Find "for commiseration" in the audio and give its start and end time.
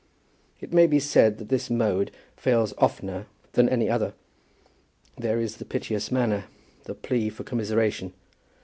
7.29-8.11